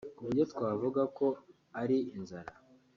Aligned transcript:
ku 0.15 0.21
buryo 0.25 0.43
twavuga 0.53 1.01
ko 1.17 1.27
ari 1.81 1.97
inzara 2.17 2.51